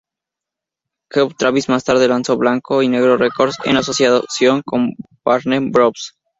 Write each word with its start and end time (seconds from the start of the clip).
Geoff 1.11 1.35
Travis 1.37 1.69
más 1.69 1.83
tarde 1.83 2.07
lanzó 2.07 2.35
Blanco 2.35 2.81
y 2.81 2.87
Negro 2.87 3.17
Records 3.17 3.55
en 3.65 3.77
asociación 3.77 4.63
con 4.65 4.95
Warner 5.23 5.61
Bros. 5.69 6.17